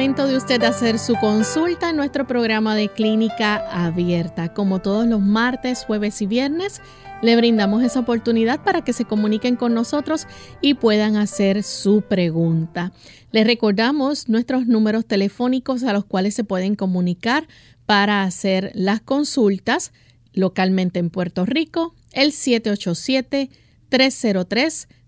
[0.00, 4.54] De usted hacer su consulta en nuestro programa de clínica abierta.
[4.54, 6.80] Como todos los martes, jueves y viernes,
[7.20, 10.26] le brindamos esa oportunidad para que se comuniquen con nosotros
[10.62, 12.92] y puedan hacer su pregunta.
[13.30, 17.46] Les recordamos nuestros números telefónicos a los cuales se pueden comunicar
[17.84, 19.92] para hacer las consultas
[20.32, 22.32] localmente en Puerto Rico, el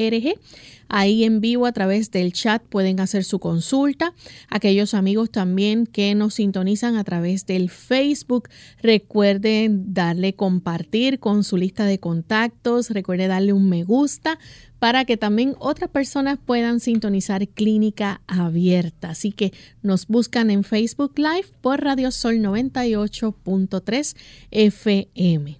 [0.93, 4.13] Ahí en vivo a través del chat pueden hacer su consulta.
[4.49, 8.49] Aquellos amigos también que nos sintonizan a través del Facebook,
[8.81, 14.37] recuerden darle compartir con su lista de contactos, recuerde darle un me gusta
[14.81, 19.11] para que también otras personas puedan sintonizar Clínica Abierta.
[19.11, 24.17] Así que nos buscan en Facebook Live por Radio Sol 98.3
[24.49, 25.59] FM.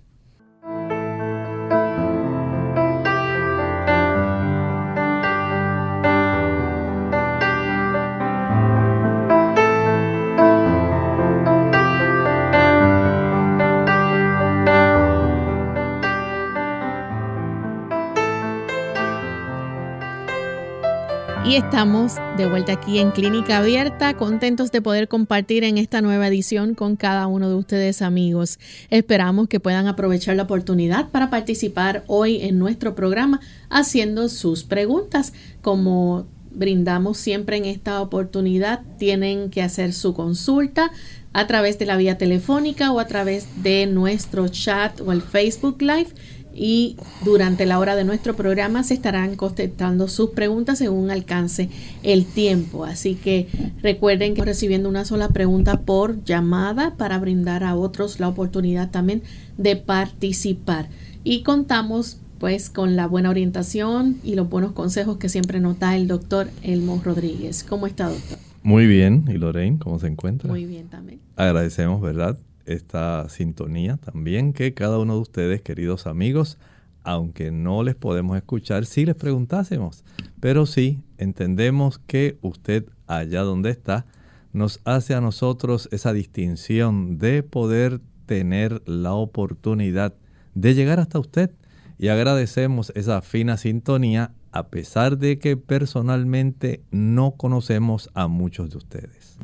[21.51, 26.29] Y estamos de vuelta aquí en Clínica Abierta, contentos de poder compartir en esta nueva
[26.29, 28.57] edición con cada uno de ustedes amigos.
[28.89, 35.33] Esperamos que puedan aprovechar la oportunidad para participar hoy en nuestro programa haciendo sus preguntas.
[35.61, 40.89] Como brindamos siempre en esta oportunidad, tienen que hacer su consulta
[41.33, 45.81] a través de la vía telefónica o a través de nuestro chat o el Facebook
[45.81, 46.11] Live
[46.53, 51.69] y durante la hora de nuestro programa se estarán contestando sus preguntas según alcance
[52.03, 52.85] el tiempo.
[52.85, 53.47] Así que
[53.81, 59.23] recuerden que recibiendo una sola pregunta por llamada para brindar a otros la oportunidad también
[59.57, 60.89] de participar.
[61.23, 65.95] Y contamos pues con la buena orientación y los buenos consejos que siempre nos da
[65.95, 67.63] el doctor Elmo Rodríguez.
[67.63, 68.39] ¿Cómo está, doctor?
[68.63, 69.25] Muy bien.
[69.27, 70.49] ¿Y Lorraine, cómo se encuentra?
[70.49, 71.19] Muy bien también.
[71.35, 72.37] Agradecemos, ¿verdad?
[72.73, 76.57] Esta sintonía también que cada uno de ustedes, queridos amigos,
[77.03, 80.03] aunque no les podemos escuchar, si les preguntásemos.
[80.39, 84.05] Pero sí, entendemos que usted allá donde está
[84.53, 90.13] nos hace a nosotros esa distinción de poder tener la oportunidad
[90.53, 91.51] de llegar hasta usted.
[91.97, 98.77] Y agradecemos esa fina sintonía a pesar de que personalmente no conocemos a muchos de
[98.77, 99.37] ustedes.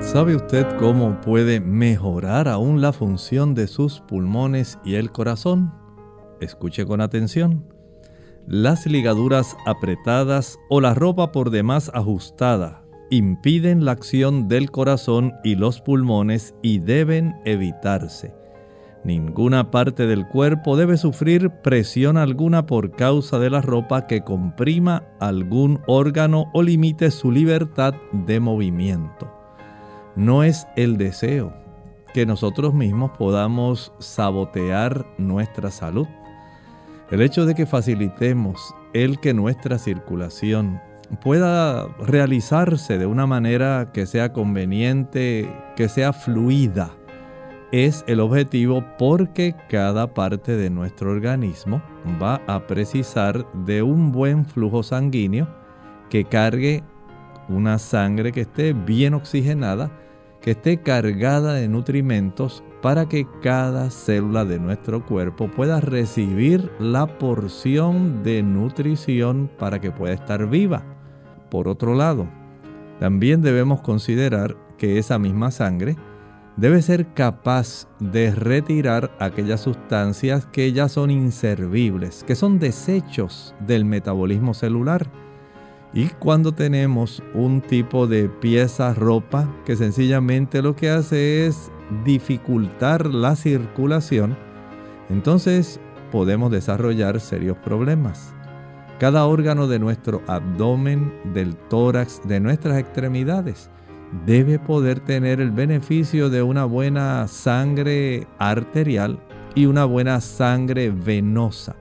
[0.00, 5.74] ¿Sabe usted cómo puede mejorar aún la función de sus pulmones y el corazón?
[6.40, 7.66] Escuche con atención.
[8.46, 15.54] Las ligaduras apretadas o la ropa por demás ajustada impiden la acción del corazón y
[15.54, 18.34] los pulmones y deben evitarse.
[19.04, 25.04] Ninguna parte del cuerpo debe sufrir presión alguna por causa de la ropa que comprima
[25.20, 29.34] algún órgano o limite su libertad de movimiento
[30.16, 31.52] no es el deseo
[32.12, 36.06] que nosotros mismos podamos sabotear nuestra salud.
[37.10, 40.80] El hecho de que facilitemos el que nuestra circulación
[41.22, 46.92] pueda realizarse de una manera que sea conveniente, que sea fluida,
[47.72, 51.82] es el objetivo porque cada parte de nuestro organismo
[52.22, 55.48] va a precisar de un buen flujo sanguíneo
[56.08, 56.84] que cargue
[57.48, 59.90] una sangre que esté bien oxigenada
[60.40, 67.06] que esté cargada de nutrimentos para que cada célula de nuestro cuerpo pueda recibir la
[67.06, 70.93] porción de nutrición para que pueda estar viva.
[71.54, 72.26] Por otro lado,
[72.98, 75.94] también debemos considerar que esa misma sangre
[76.56, 83.84] debe ser capaz de retirar aquellas sustancias que ya son inservibles, que son desechos del
[83.84, 85.08] metabolismo celular
[85.92, 91.70] y cuando tenemos un tipo de pieza, ropa, que sencillamente lo que hace es
[92.04, 94.36] dificultar la circulación,
[95.08, 95.78] entonces
[96.10, 98.33] podemos desarrollar serios problemas.
[99.04, 103.68] Cada órgano de nuestro abdomen, del tórax, de nuestras extremidades,
[104.24, 109.18] debe poder tener el beneficio de una buena sangre arterial
[109.54, 111.76] y una buena sangre venosa.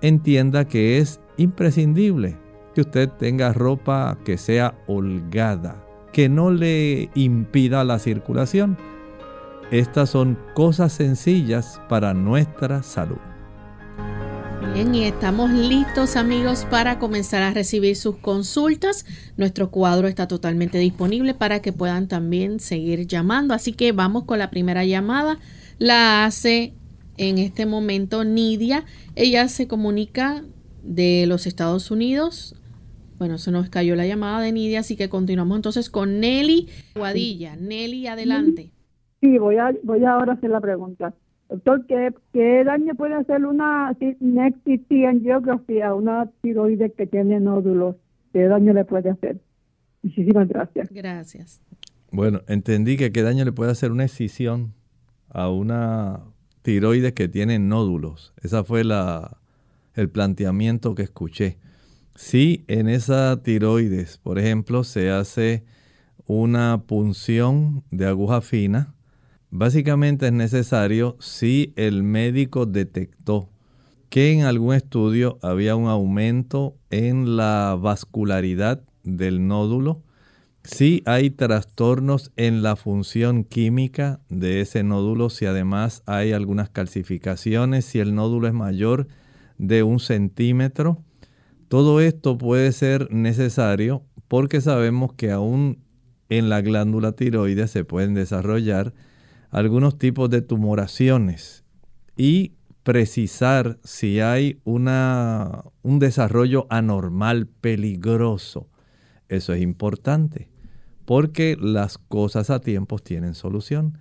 [0.00, 2.38] Entienda que es imprescindible
[2.74, 5.84] que usted tenga ropa que sea holgada,
[6.14, 8.78] que no le impida la circulación.
[9.70, 13.33] Estas son cosas sencillas para nuestra salud.
[14.74, 19.06] Bien, y estamos listos amigos para comenzar a recibir sus consultas.
[19.36, 23.54] Nuestro cuadro está totalmente disponible para que puedan también seguir llamando.
[23.54, 25.38] Así que vamos con la primera llamada.
[25.78, 26.74] La hace
[27.16, 28.84] en este momento Nidia.
[29.14, 30.42] Ella se comunica
[30.82, 32.56] de los Estados Unidos
[33.18, 37.56] bueno, se nos cayó la llamada de Nidia, así que continuamos entonces con Nelly Guadilla.
[37.56, 38.72] Nelly, adelante.
[39.20, 41.14] Sí, voy a, voy ahora a hacer la pregunta.
[41.48, 47.96] Doctor, ¿qué, qué daño puede hacer una Next angiografía, una tiroides que tiene nódulos?
[48.32, 49.40] ¿Qué daño le puede hacer?
[50.02, 50.90] Muchísimas gracias.
[50.90, 51.60] Gracias.
[52.10, 54.72] Bueno, entendí que qué daño le puede hacer una excisión
[55.28, 56.20] a una
[56.62, 58.32] tiroides que tiene nódulos.
[58.42, 59.38] Esa fue la,
[59.94, 61.58] el planteamiento que escuché.
[62.14, 65.64] Si en esa tiroides, por ejemplo, se hace
[66.26, 68.94] una punción de aguja fina,
[69.54, 73.48] básicamente es necesario si el médico detectó
[74.08, 80.02] que en algún estudio había un aumento en la vascularidad del nódulo,
[80.64, 87.84] si hay trastornos en la función química de ese nódulo, si además hay algunas calcificaciones,
[87.84, 89.06] si el nódulo es mayor
[89.58, 90.98] de un centímetro,
[91.68, 95.78] todo esto puede ser necesario porque sabemos que aún
[96.28, 98.94] en la glándula tiroides se pueden desarrollar
[99.54, 101.62] algunos tipos de tumoraciones
[102.16, 108.68] y precisar si hay una, un desarrollo anormal peligroso.
[109.28, 110.48] Eso es importante
[111.04, 113.98] porque las cosas a tiempos tienen solución.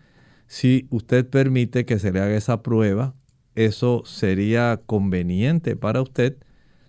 [0.47, 3.13] Si usted permite que se le haga esa prueba,
[3.53, 6.37] eso sería conveniente para usted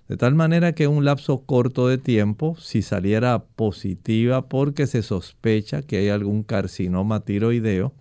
[0.09, 5.83] de tal manera que un lapso corto de tiempo, si saliera positiva porque se sospecha
[5.83, 7.95] que hay algún carcinoma tiroideo,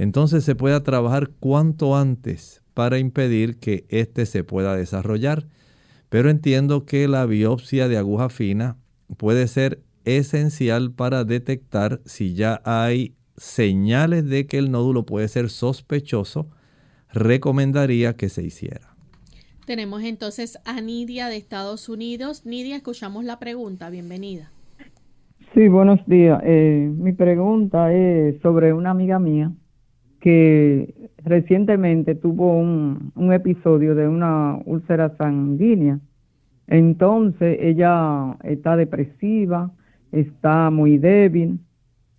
[0.00, 5.44] entonces se pueda trabajar cuanto antes para impedir que éste se pueda desarrollar.
[6.08, 8.78] Pero entiendo que la biopsia de aguja fina
[9.18, 15.50] puede ser esencial para detectar si ya hay señales de que el nódulo puede ser
[15.50, 16.48] sospechoso.
[17.12, 18.96] Recomendaría que se hiciera.
[19.66, 22.46] Tenemos entonces a Nidia de Estados Unidos.
[22.46, 23.90] Nidia, escuchamos la pregunta.
[23.90, 24.50] Bienvenida.
[25.52, 26.40] Sí, buenos días.
[26.42, 29.52] Eh, mi pregunta es sobre una amiga mía
[30.20, 35.98] que recientemente tuvo un, episodio de una úlcera sanguínea.
[36.66, 39.70] Entonces ella está depresiva,
[40.12, 41.60] está muy débil.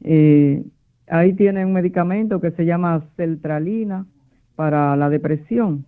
[0.03, 0.63] Eh,
[1.07, 4.05] ahí tiene un medicamento que se llama Celtralina
[4.55, 5.85] para la depresión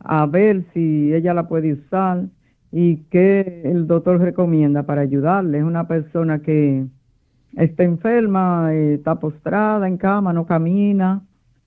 [0.00, 2.26] a ver si ella la puede usar
[2.70, 5.58] y qué el doctor recomienda para ayudarle.
[5.58, 6.86] Es una persona que
[7.56, 11.22] está enferma, eh, está postrada en cama, no camina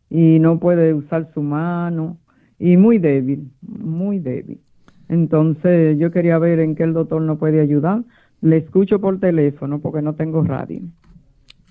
[0.10, 2.18] y no puede usar su mano
[2.58, 4.60] y muy débil, muy débil.
[5.08, 8.04] Entonces yo quería ver en qué el doctor no puede ayudar.
[8.42, 10.82] Le escucho por teléfono porque no tengo radio.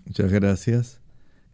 [0.06, 1.02] Muchas gracias.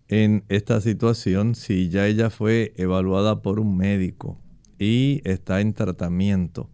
[0.08, 4.38] En esta situación, si ya ella fue evaluada por un médico
[4.78, 6.70] y está en tratamiento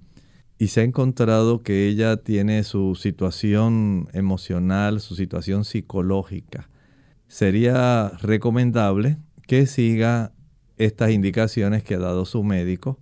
[0.59, 6.69] y se ha encontrado que ella tiene su situación emocional, su situación psicológica,
[7.29, 9.17] sería recomendable
[9.51, 10.31] que siga
[10.77, 13.01] estas indicaciones que ha dado su médico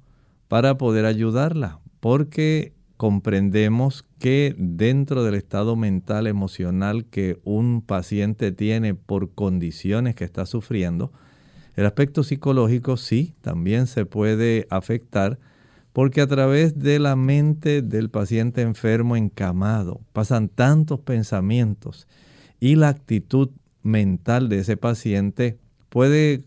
[0.49, 8.95] para poder ayudarla, porque comprendemos que dentro del estado mental emocional que un paciente tiene
[8.95, 11.13] por condiciones que está sufriendo,
[11.77, 15.39] el aspecto psicológico sí también se puede afectar
[15.93, 22.09] porque a través de la mente del paciente enfermo encamado pasan tantos pensamientos
[22.59, 23.51] y la actitud
[23.83, 26.45] mental de ese paciente puede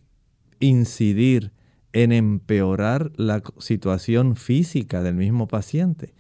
[0.60, 1.52] incidir
[1.94, 6.14] en empeorar la situación física del mismo paciente.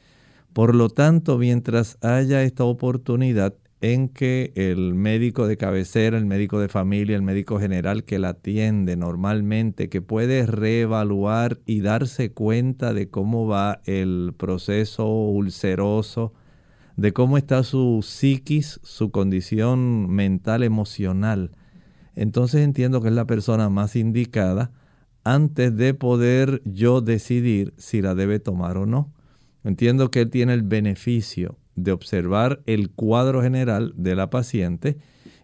[0.53, 6.59] Por lo tanto, mientras haya esta oportunidad en que el médico de cabecera, el médico
[6.59, 12.93] de familia, el médico general que la atiende normalmente, que puede reevaluar y darse cuenta
[12.93, 16.33] de cómo va el proceso ulceroso,
[16.95, 21.51] de cómo está su psiquis, su condición mental, emocional,
[22.15, 24.71] entonces entiendo que es la persona más indicada
[25.23, 29.13] antes de poder yo decidir si la debe tomar o no.
[29.63, 34.97] Entiendo que él tiene el beneficio de observar el cuadro general de la paciente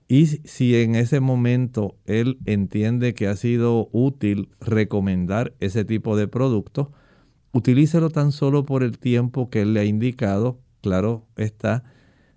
[0.07, 6.27] y si en ese momento él entiende que ha sido útil recomendar ese tipo de
[6.27, 6.91] producto,
[7.51, 11.83] utilícelo tan solo por el tiempo que él le ha indicado, claro está,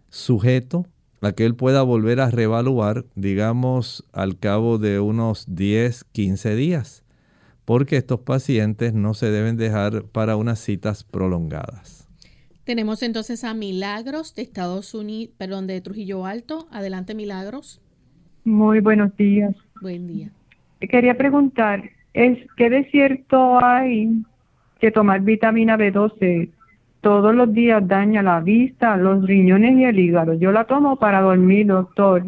[0.08, 0.86] sujeto
[1.20, 7.04] a que él pueda volver a reevaluar, digamos, al cabo de unos 10, 15 días,
[7.64, 12.08] porque estos pacientes no se deben dejar para unas citas prolongadas.
[12.64, 16.68] Tenemos entonces a Milagros de Estados Unidos, perdón, de Trujillo Alto.
[16.70, 17.80] Adelante, Milagros.
[18.44, 19.54] Muy buenos días.
[19.80, 20.30] Buen día.
[20.80, 24.22] Quería preguntar, ¿es qué de cierto hay
[24.78, 26.50] que tomar vitamina B12
[27.00, 30.34] todos los días daña la vista, los riñones y el hígado.
[30.34, 32.24] Yo la tomo para dormir, doctor.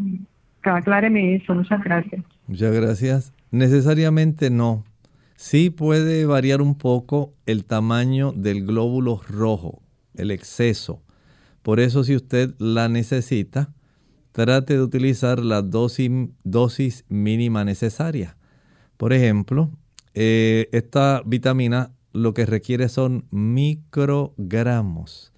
[0.63, 2.23] Acláreme eso, muchas gracias.
[2.47, 3.33] Muchas gracias.
[3.51, 4.85] Necesariamente no.
[5.37, 9.83] Sí puede variar un poco el tamaño del glóbulo rojo,
[10.15, 11.03] el exceso.
[11.63, 13.73] Por eso si usted la necesita,
[14.33, 18.37] trate de utilizar la dosis, mínima necesaria.
[18.97, 19.71] Por ejemplo,
[20.15, 25.33] eh, esta vitamina lo que requiere son microgramos.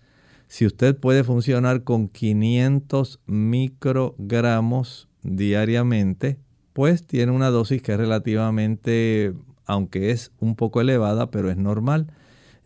[0.46, 6.38] Si usted puede funcionar con 500 microgramos diariamente,
[6.72, 12.12] pues tiene una dosis que es relativamente, aunque es un poco elevada, pero es normal.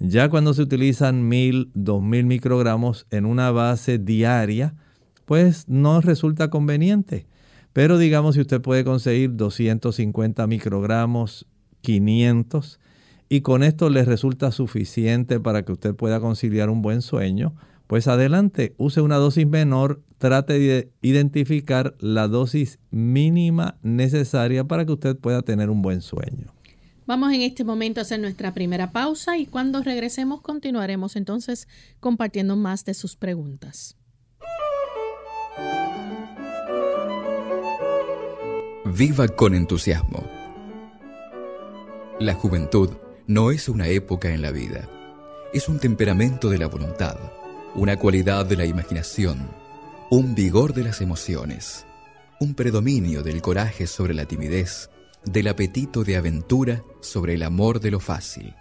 [0.01, 4.75] Ya cuando se utilizan 1000, 2000 microgramos en una base diaria,
[5.25, 7.27] pues no resulta conveniente.
[7.73, 11.47] Pero digamos si usted puede conseguir 250 microgramos,
[11.83, 12.81] 500,
[13.29, 17.55] y con esto les resulta suficiente para que usted pueda conciliar un buen sueño,
[17.87, 24.93] pues adelante, use una dosis menor, trate de identificar la dosis mínima necesaria para que
[24.93, 26.53] usted pueda tener un buen sueño.
[27.07, 31.67] Vamos en este momento a hacer nuestra primera pausa y cuando regresemos continuaremos entonces
[32.01, 33.97] compartiendo más de sus preguntas.
[38.85, 40.27] Viva con entusiasmo.
[42.21, 42.91] La juventud
[43.29, 44.89] no es una época en la vida,
[45.53, 47.19] es un temperamento de la voluntad,
[47.75, 49.51] una cualidad de la imaginación,
[50.11, 51.85] un vigor de las emociones,
[52.41, 54.89] un predominio del coraje sobre la timidez,
[55.27, 58.55] del apetito de aventura sobre el amor de lo fácil.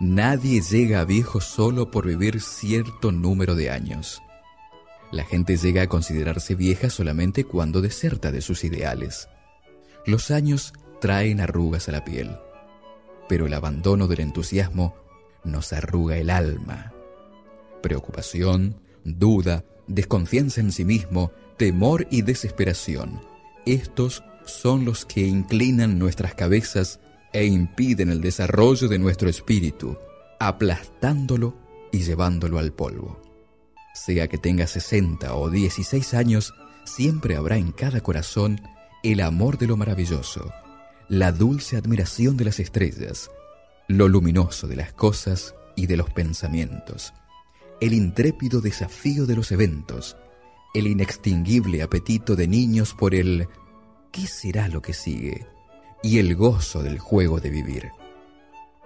[0.00, 4.20] Nadie llega a viejo solo por vivir cierto número de años.
[5.12, 9.28] La gente llega a considerarse vieja solamente cuando deserta de sus ideales.
[10.06, 12.36] Los años traen arrugas a la piel
[13.28, 14.94] pero el abandono del entusiasmo
[15.44, 16.92] nos arruga el alma.
[17.82, 23.20] Preocupación, duda, desconfianza en sí mismo, temor y desesperación.
[23.64, 27.00] Estos son los que inclinan nuestras cabezas
[27.32, 29.96] e impiden el desarrollo de nuestro espíritu,
[30.38, 31.54] aplastándolo
[31.92, 33.20] y llevándolo al polvo.
[33.94, 36.54] Sea que tenga 60 o 16 años,
[36.84, 38.60] siempre habrá en cada corazón
[39.02, 40.52] el amor de lo maravilloso,
[41.08, 43.30] la dulce admiración de las estrellas,
[43.88, 47.12] lo luminoso de las cosas y de los pensamientos,
[47.80, 50.16] el intrépido desafío de los eventos,
[50.74, 53.48] el inextinguible apetito de niños por el
[54.10, 55.46] ¿qué será lo que sigue?
[56.02, 57.90] y el gozo del juego de vivir.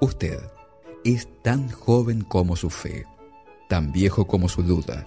[0.01, 0.41] Usted
[1.05, 3.05] es tan joven como su fe,
[3.69, 5.07] tan viejo como su duda,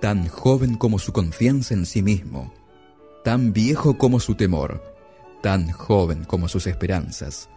[0.00, 2.52] tan joven como su confianza en sí mismo,
[3.22, 4.82] tan viejo como su temor,
[5.42, 7.48] tan joven como sus esperanzas,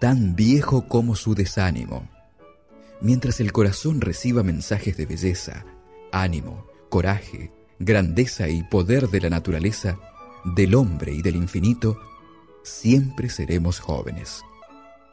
[0.00, 2.08] tan viejo como su desánimo.
[3.00, 5.64] Mientras el corazón reciba mensajes de belleza,
[6.12, 9.98] ánimo, coraje, grandeza y poder de la naturaleza,
[10.44, 11.98] del hombre y del infinito,
[12.62, 14.44] siempre seremos jóvenes.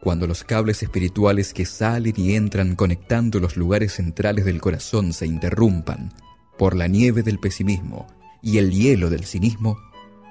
[0.02, 5.26] Cuando los cables espirituales que salen y entran conectando los lugares centrales del corazón se
[5.26, 6.14] interrumpan
[6.58, 8.08] por la nieve del pesimismo
[8.42, 9.78] y el hielo del cinismo,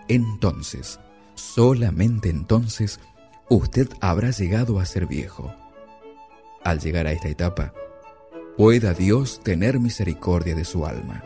[0.08, 1.00] entonces,
[1.34, 3.00] solamente entonces,
[3.48, 5.54] usted habrá llegado a ser viejo.
[6.62, 7.72] Al llegar a esta etapa,
[8.56, 11.22] pueda Dios tener misericordia de su alma.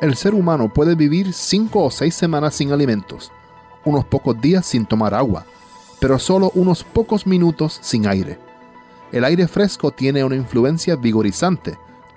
[0.00, 3.32] El ser humano puede vivir cinco o seis semanas sin alimentos,
[3.84, 5.44] unos pocos días sin tomar agua,
[5.98, 8.38] pero solo unos pocos minutos sin aire.
[9.10, 11.76] El aire fresco tiene una influencia vigorizante,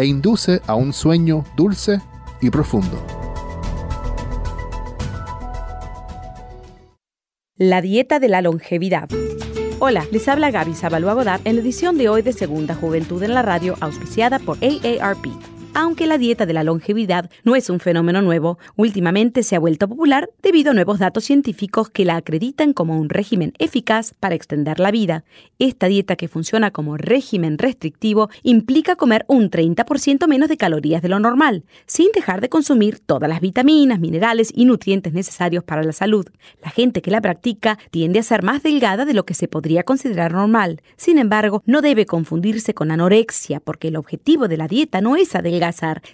[0.00, 2.00] e induce a un sueño dulce
[2.40, 3.04] y profundo.
[7.56, 9.10] La dieta de la longevidad.
[9.78, 13.34] Hola, les habla Gaby Zabalúa Godard en la edición de hoy de Segunda Juventud en
[13.34, 15.26] la Radio, auspiciada por AARP.
[15.72, 19.86] Aunque la dieta de la longevidad no es un fenómeno nuevo, últimamente se ha vuelto
[19.88, 24.80] popular debido a nuevos datos científicos que la acreditan como un régimen eficaz para extender
[24.80, 25.22] la vida.
[25.60, 31.08] Esta dieta que funciona como régimen restrictivo implica comer un 30% menos de calorías de
[31.08, 35.92] lo normal, sin dejar de consumir todas las vitaminas, minerales y nutrientes necesarios para la
[35.92, 36.26] salud.
[36.64, 39.84] La gente que la practica tiende a ser más delgada de lo que se podría
[39.84, 40.82] considerar normal.
[40.96, 45.36] Sin embargo, no debe confundirse con anorexia, porque el objetivo de la dieta no es
[45.36, 45.59] adelgazar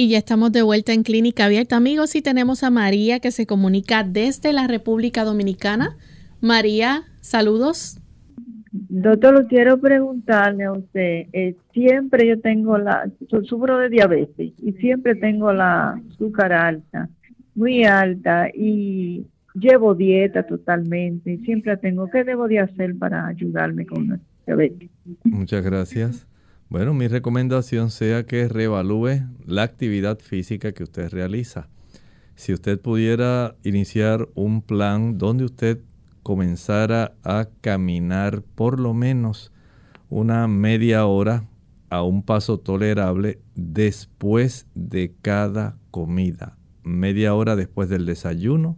[0.00, 3.46] Y ya estamos de vuelta en Clínica Abierta, amigos, y tenemos a María que se
[3.46, 5.96] comunica desde la República Dominicana.
[6.40, 7.98] María, saludos.
[8.70, 13.10] Doctor, quiero preguntarle a usted, eh, siempre yo tengo la,
[13.42, 17.08] sufro de diabetes y siempre tengo la azúcar alta,
[17.56, 23.84] muy alta y llevo dieta totalmente y siempre tengo, ¿qué debo de hacer para ayudarme
[23.84, 24.90] con la diabetes?
[25.24, 26.27] Muchas gracias.
[26.70, 31.68] Bueno, mi recomendación sea que reevalúe la actividad física que usted realiza.
[32.34, 35.80] Si usted pudiera iniciar un plan donde usted
[36.22, 39.50] comenzara a caminar por lo menos
[40.10, 41.48] una media hora
[41.88, 46.58] a un paso tolerable después de cada comida.
[46.82, 48.76] Media hora después del desayuno,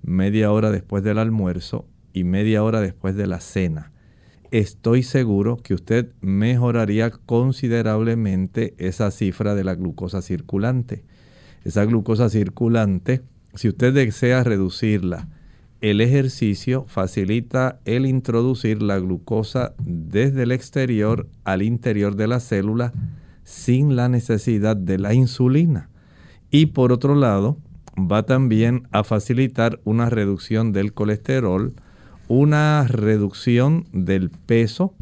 [0.00, 3.90] media hora después del almuerzo y media hora después de la cena.
[4.52, 11.04] Estoy seguro que usted mejoraría considerablemente esa cifra de la glucosa circulante.
[11.64, 13.22] Esa glucosa circulante,
[13.54, 15.26] si usted desea reducirla,
[15.80, 22.92] el ejercicio facilita el introducir la glucosa desde el exterior al interior de la célula
[23.44, 25.88] sin la necesidad de la insulina.
[26.50, 27.56] Y por otro lado,
[27.98, 31.72] va también a facilitar una reducción del colesterol,
[32.28, 34.94] una reducción del peso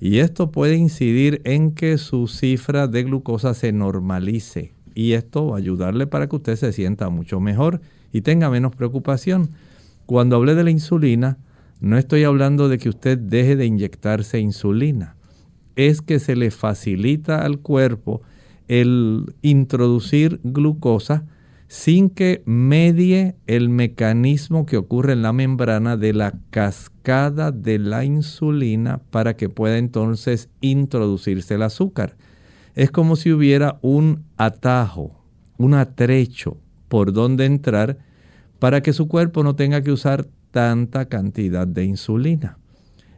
[0.00, 5.56] y esto puede incidir en que su cifra de glucosa se normalice y esto va
[5.56, 7.80] a ayudarle para que usted se sienta mucho mejor
[8.12, 9.50] y tenga menos preocupación.
[10.06, 11.38] Cuando hablé de la insulina,
[11.80, 15.16] no estoy hablando de que usted deje de inyectarse insulina,
[15.76, 18.22] es que se le facilita al cuerpo
[18.68, 21.24] el introducir glucosa
[21.68, 28.04] sin que medie el mecanismo que ocurre en la membrana de la cascada de la
[28.04, 32.16] insulina para que pueda entonces introducirse el azúcar.
[32.74, 35.24] Es como si hubiera un atajo,
[35.58, 37.98] un atrecho por donde entrar
[38.58, 42.58] para que su cuerpo no tenga que usar tanta cantidad de insulina.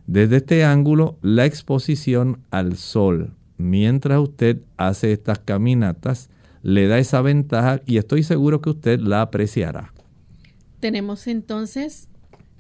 [0.06, 6.30] Desde este ángulo, la exposición al sol mientras usted hace estas caminatas
[6.62, 9.92] le da esa ventaja y estoy seguro que usted la apreciará.
[10.80, 12.08] Tenemos entonces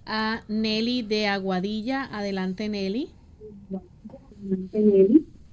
[0.06, 2.04] a Nelly de Aguadilla.
[2.04, 3.10] Adelante, Nelly.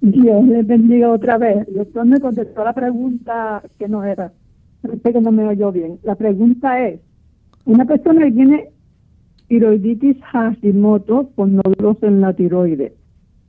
[0.02, 1.68] Dios le bendiga otra vez.
[1.68, 4.32] El doctor me contestó la pregunta que no era.
[4.82, 6.00] Parece que no me oyó bien.
[6.04, 7.00] La pregunta es,
[7.66, 8.70] una persona que tiene
[9.48, 12.94] tiroiditis Hashimoto con nódulos en la tiroides,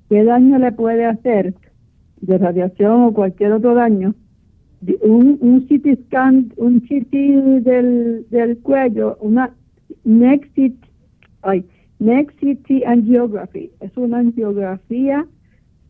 [0.09, 1.54] ¿qué daño le puede hacer
[2.20, 4.14] de radiación o cualquier otro daño?
[5.03, 9.55] Un, un CT scan, un CT del, del cuello, una
[10.05, 10.85] next CT,
[11.43, 11.65] ay,
[11.99, 15.27] next CT angiography, es una angiografía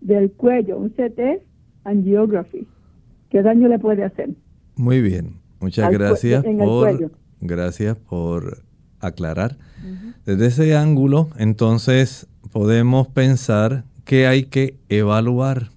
[0.01, 1.43] del cuello, un CT
[1.85, 2.67] angiography.
[3.31, 4.31] ¿Qué daño le puede hacer?
[4.77, 8.63] Muy bien, muchas gracias por Gracias por
[9.01, 9.57] aclarar.
[10.25, 15.71] Desde ese ángulo, entonces, podemos pensar que hay que evaluar.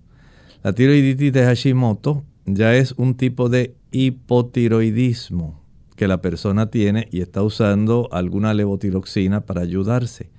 [0.64, 2.24] La tiroiditis de Hashimoto
[2.56, 5.62] ya es un tipo de hipotiroidismo
[5.96, 10.30] que la persona tiene y está usando alguna levotiroxina para ayudarse.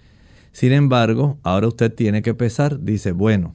[0.53, 2.83] Sin embargo, ahora usted tiene que pesar.
[2.83, 3.55] Dice, bueno,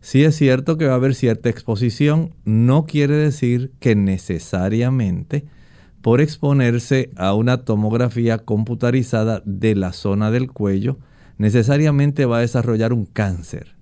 [0.00, 5.44] si es cierto que va a haber cierta exposición, no quiere decir que necesariamente
[6.04, 10.98] por exponerse a una tomografía computarizada de la zona del cuello,
[11.38, 13.74] necesariamente va a desarrollar un cáncer.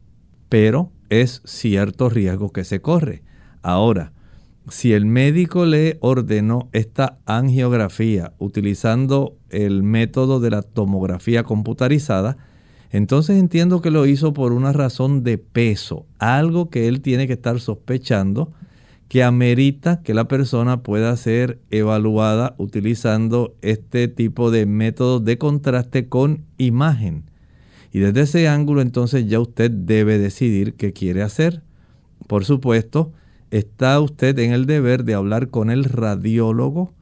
[0.49, 3.25] Pero es cierto riesgo que se corre.
[3.63, 4.13] Ahora,
[4.69, 12.37] si el médico le ordenó esta angiografía utilizando el método de la tomografía computarizada,
[12.91, 17.33] entonces entiendo que lo hizo por una razón de peso, algo que él tiene que
[17.33, 18.53] estar sospechando
[19.13, 26.09] que amerita que la persona pueda ser evaluada utilizando este tipo de métodos de contraste
[26.09, 27.25] con imagen.
[27.93, 31.63] Y desde ese ángulo entonces ya usted debe decidir qué quiere hacer.
[32.27, 33.13] Por supuesto,
[33.53, 36.93] está usted en el deber de hablar con el radiólogo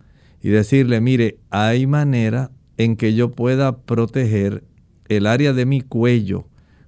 [0.43, 4.65] y decirle, mire, hay manera en que yo pueda proteger
[5.09, 6.47] el área de mi cuello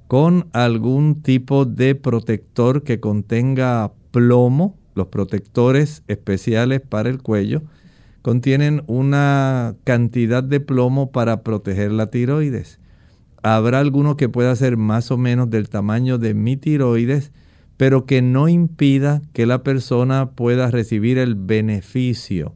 [0.08, 7.62] con algún tipo de protector que contenga plomo los protectores especiales para el cuello
[8.20, 12.78] contienen una cantidad de plomo para proteger la tiroides.
[13.42, 17.32] Habrá alguno que pueda ser más o menos del tamaño de mi tiroides,
[17.82, 22.54] pero que no impida que la persona pueda recibir el beneficio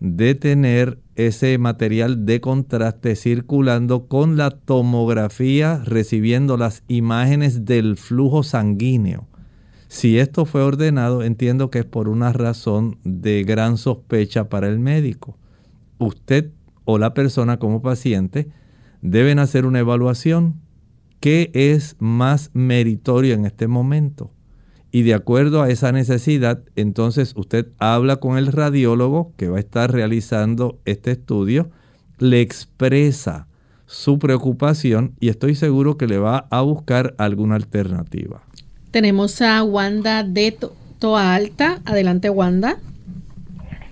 [0.00, 8.42] de tener ese material de contraste circulando con la tomografía, recibiendo las imágenes del flujo
[8.42, 9.28] sanguíneo.
[9.88, 14.78] Si esto fue ordenado, entiendo que es por una razón de gran sospecha para el
[14.78, 15.36] médico.
[15.98, 16.50] Usted
[16.86, 18.48] o la persona como paciente
[19.02, 20.62] deben hacer una evaluación.
[21.20, 24.30] ¿Qué es más meritorio en este momento?
[24.94, 29.60] Y de acuerdo a esa necesidad, entonces usted habla con el radiólogo que va a
[29.60, 31.70] estar realizando este estudio,
[32.18, 33.48] le expresa
[33.86, 38.42] su preocupación y estoy seguro que le va a buscar alguna alternativa.
[38.90, 40.54] Tenemos a Wanda de
[40.98, 41.80] Toa Alta.
[41.86, 42.76] Adelante, Wanda.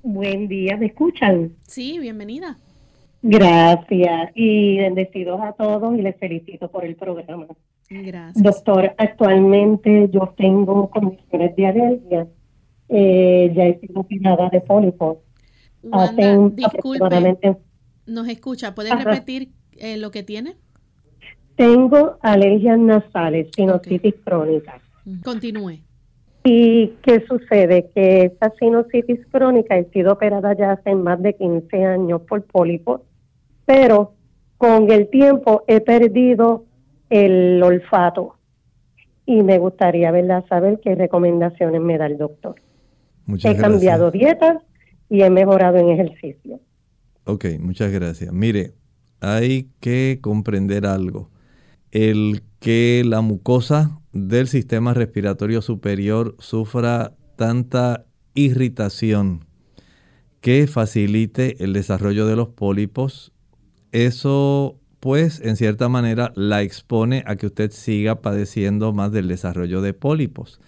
[0.03, 1.53] Buen día, ¿me escuchan?
[1.63, 2.59] Sí, bienvenida.
[3.23, 7.47] Gracias y bendecidos a todos y les felicito por el programa.
[7.91, 8.41] Gracias.
[8.41, 12.29] Doctor, actualmente yo tengo condiciones de alergia.
[12.89, 15.19] Eh, ya he sido operada de pólipos.
[15.83, 17.59] Wanda, disculpe,
[18.07, 18.75] nos escucha.
[18.75, 20.57] ¿Puede repetir eh, lo que tiene?
[21.57, 24.81] Tengo alergias nasales, sinusitis crónica.
[25.25, 25.81] Continúe.
[26.45, 27.91] ¿Y qué sucede?
[27.95, 33.03] Que esta sinusitis crónica he sido operada ya hace más de 15 años por pólipos,
[33.67, 34.15] pero
[34.57, 36.67] con el tiempo he perdido
[37.11, 38.37] el olfato
[39.27, 40.45] y me gustaría ¿verdad?
[40.49, 42.57] saber qué recomendaciones me da el doctor.
[43.27, 44.63] Muchas he cambiado dieta
[45.09, 46.61] y he mejorado en ejercicio.
[47.25, 48.33] Ok, muchas gracias.
[48.33, 48.73] Mire,
[49.21, 51.31] hay que comprender algo.
[51.91, 59.45] El que la mucosa del sistema respiratorio superior sufra tanta irritación
[60.41, 63.33] que facilite el desarrollo de los pólipos,
[63.93, 69.81] eso pues en cierta manera la expone a que usted siga padeciendo más del desarrollo
[69.81, 70.61] de pólipos.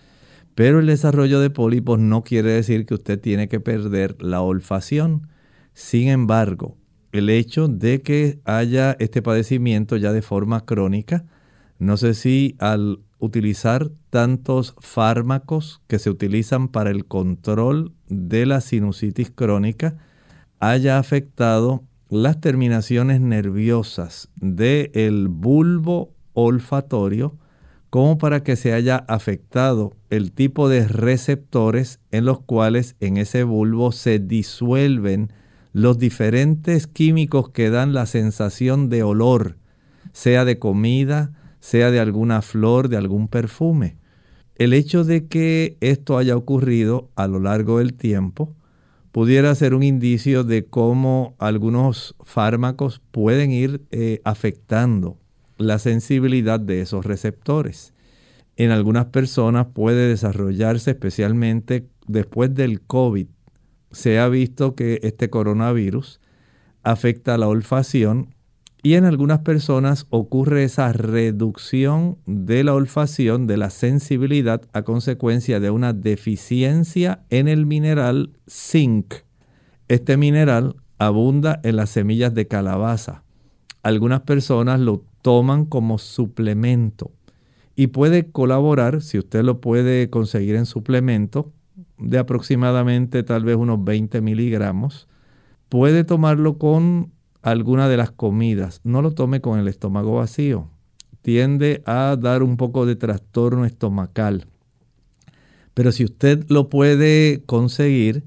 [0.54, 5.28] Pero el desarrollo de pólipos no quiere decir que usted tiene que perder la olfacción.
[5.74, 6.76] Sin embargo,
[7.12, 11.24] el hecho de que haya este padecimiento ya de forma crónica,
[11.78, 18.60] no sé si al utilizar tantos fármacos que se utilizan para el control de la
[18.60, 19.96] sinusitis crónica
[20.58, 27.38] haya afectado las terminaciones nerviosas del bulbo olfatorio
[27.88, 33.44] como para que se haya afectado el tipo de receptores en los cuales en ese
[33.44, 35.32] bulbo se disuelven
[35.72, 39.56] los diferentes químicos que dan la sensación de olor,
[40.12, 43.96] sea de comida, sea de alguna flor, de algún perfume.
[44.56, 48.54] El hecho de que esto haya ocurrido a lo largo del tiempo
[49.12, 55.18] pudiera ser un indicio de cómo algunos fármacos pueden ir eh, afectando
[55.58, 57.92] la sensibilidad de esos receptores.
[58.56, 63.26] En algunas personas puede desarrollarse especialmente después del COVID.
[63.92, 66.20] Se ha visto que este coronavirus
[66.82, 68.31] afecta la olfacción
[68.82, 75.60] y en algunas personas ocurre esa reducción de la olfacción, de la sensibilidad a consecuencia
[75.60, 79.14] de una deficiencia en el mineral zinc.
[79.86, 83.22] Este mineral abunda en las semillas de calabaza.
[83.84, 87.12] Algunas personas lo toman como suplemento
[87.76, 91.52] y puede colaborar, si usted lo puede conseguir en suplemento,
[91.98, 95.08] de aproximadamente tal vez unos 20 miligramos.
[95.68, 97.12] Puede tomarlo con
[97.42, 98.80] alguna de las comidas.
[98.84, 100.68] No lo tome con el estómago vacío.
[101.20, 104.46] Tiende a dar un poco de trastorno estomacal.
[105.74, 108.24] Pero si usted lo puede conseguir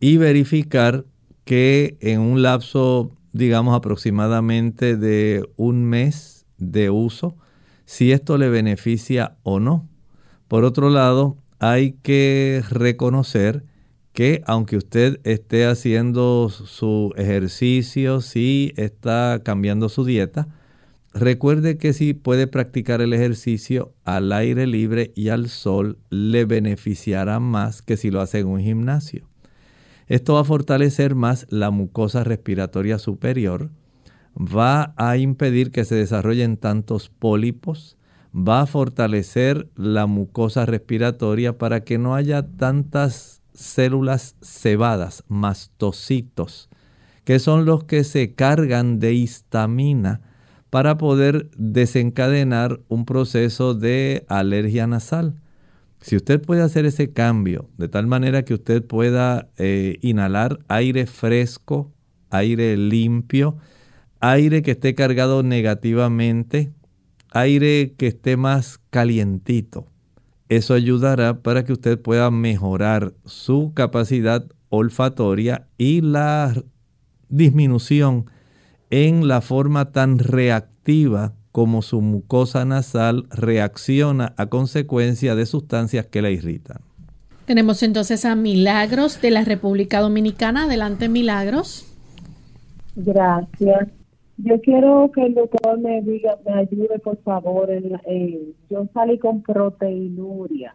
[0.00, 1.04] y verificar
[1.44, 7.36] que en un lapso, digamos aproximadamente de un mes de uso,
[7.84, 9.88] si esto le beneficia o no.
[10.48, 13.64] Por otro lado, hay que reconocer
[14.12, 20.48] que aunque usted esté haciendo su ejercicio, si está cambiando su dieta,
[21.14, 27.40] recuerde que si puede practicar el ejercicio al aire libre y al sol, le beneficiará
[27.40, 29.28] más que si lo hace en un gimnasio.
[30.08, 33.70] Esto va a fortalecer más la mucosa respiratoria superior,
[34.36, 37.96] va a impedir que se desarrollen tantos pólipos,
[38.34, 46.68] va a fortalecer la mucosa respiratoria para que no haya tantas células cebadas, mastocitos,
[47.24, 50.20] que son los que se cargan de histamina
[50.70, 55.34] para poder desencadenar un proceso de alergia nasal.
[56.00, 61.06] Si usted puede hacer ese cambio de tal manera que usted pueda eh, inhalar aire
[61.06, 61.92] fresco,
[62.30, 63.58] aire limpio,
[64.18, 66.72] aire que esté cargado negativamente,
[67.30, 69.91] aire que esté más calientito,
[70.56, 76.54] eso ayudará para que usted pueda mejorar su capacidad olfatoria y la
[77.28, 78.26] disminución
[78.90, 86.22] en la forma tan reactiva como su mucosa nasal reacciona a consecuencia de sustancias que
[86.22, 86.80] la irritan.
[87.46, 90.64] Tenemos entonces a Milagros de la República Dominicana.
[90.64, 91.86] Adelante, Milagros.
[92.94, 93.88] Gracias.
[94.44, 97.70] Yo quiero que el doctor me diga, me ayude por favor.
[97.70, 100.74] En, yo salí con proteinuria,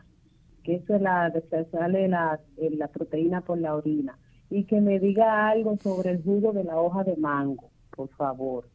[0.63, 4.17] que eso es la, se sale la, la proteína por la orina,
[4.49, 8.69] y que me diga algo sobre el jugo de la hoja de mango, por favor.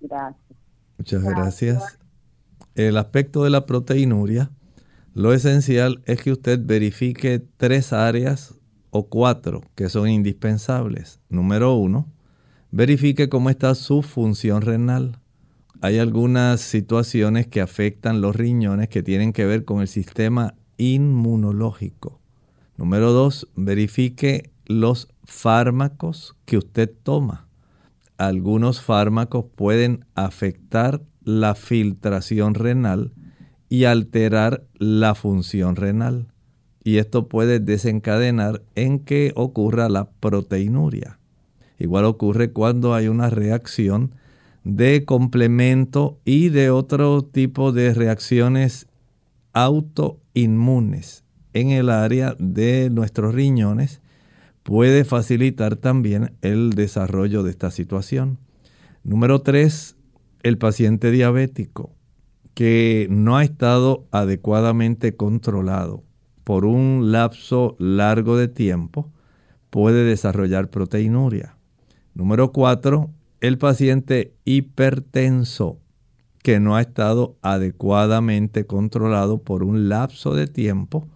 [0.00, 0.58] Gracias.
[0.96, 1.98] Muchas gracias.
[2.74, 4.50] El aspecto de la proteinuria,
[5.12, 8.58] lo esencial es que usted verifique tres áreas
[8.90, 11.20] o cuatro que son indispensables.
[11.28, 12.06] Número uno,
[12.70, 15.18] verifique cómo está su función renal.
[15.80, 22.20] Hay algunas situaciones que afectan los riñones que tienen que ver con el sistema inmunológico.
[22.76, 27.46] Número dos, verifique los fármacos que usted toma.
[28.18, 33.12] Algunos fármacos pueden afectar la filtración renal
[33.68, 36.28] y alterar la función renal.
[36.82, 41.19] Y esto puede desencadenar en que ocurra la proteinuria.
[41.80, 44.14] Igual ocurre cuando hay una reacción
[44.64, 48.86] de complemento y de otro tipo de reacciones
[49.54, 54.02] autoinmunes en el área de nuestros riñones
[54.62, 58.38] puede facilitar también el desarrollo de esta situación.
[59.02, 59.96] Número tres,
[60.42, 61.94] el paciente diabético
[62.52, 66.04] que no ha estado adecuadamente controlado
[66.44, 69.10] por un lapso largo de tiempo
[69.70, 71.56] puede desarrollar proteinuria.
[72.14, 75.78] Número cuatro, el paciente hipertenso
[76.42, 81.06] que no ha estado adecuadamente controlado por un lapso de tiempo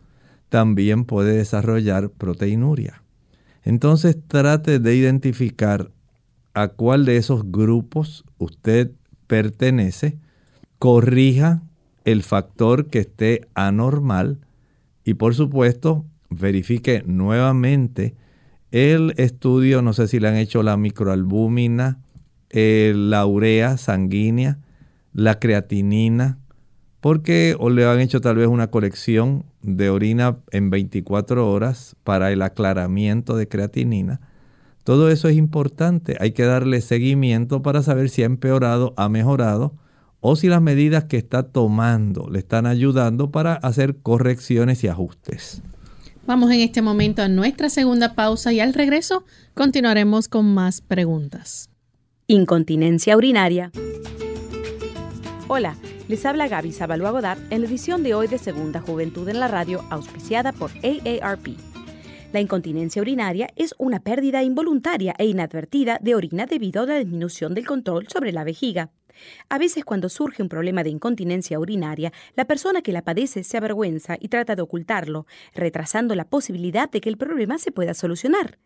[0.49, 3.03] también puede desarrollar proteinuria.
[3.63, 5.91] Entonces trate de identificar
[6.53, 8.93] a cuál de esos grupos usted
[9.27, 10.19] pertenece,
[10.79, 11.63] corrija
[12.05, 14.39] el factor que esté anormal
[15.05, 18.15] y por supuesto verifique nuevamente
[18.75, 22.01] el estudio, no sé si le han hecho la microalbúmina,
[22.51, 24.59] la urea sanguínea,
[25.13, 26.39] la creatinina,
[27.01, 32.33] porque o le han hecho tal vez una colección de orina en 24 horas para
[32.33, 34.21] el aclaramiento de creatinina.
[34.83, 39.77] Todo eso es importante, hay que darle seguimiento para saber si ha empeorado, ha mejorado
[40.19, 45.63] o si las medidas que está tomando le están ayudando para hacer correcciones y ajustes.
[46.27, 51.69] Vamos en este momento a nuestra segunda pausa y al regreso continuaremos con más preguntas.
[52.27, 53.71] Incontinencia urinaria.
[55.49, 55.77] Hola.
[56.09, 59.49] Les habla Gaby Zabalúa Godard en la edición de hoy de Segunda Juventud en la
[59.49, 61.57] Radio, auspiciada por AARP.
[62.31, 67.55] La incontinencia urinaria es una pérdida involuntaria e inadvertida de orina debido a la disminución
[67.55, 68.91] del control sobre la vejiga.
[69.49, 73.57] A veces cuando surge un problema de incontinencia urinaria, la persona que la padece se
[73.57, 78.59] avergüenza y trata de ocultarlo, retrasando la posibilidad de que el problema se pueda solucionar.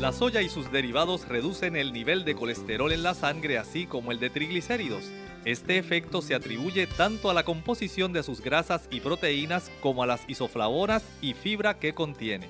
[0.00, 4.10] La soya y sus derivados reducen el nivel de colesterol en la sangre así como
[4.12, 5.04] el de triglicéridos.
[5.46, 10.06] Este efecto se atribuye tanto a la composición de sus grasas y proteínas como a
[10.06, 12.48] las isoflavonas y fibra que contiene.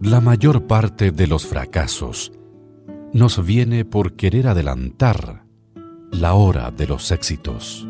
[0.00, 2.30] La mayor parte de los fracasos
[3.12, 5.44] nos viene por querer adelantar
[6.12, 7.84] la hora de los éxitos.